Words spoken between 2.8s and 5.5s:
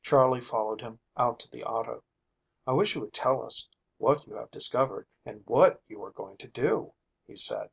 you would tell us what you have discovered and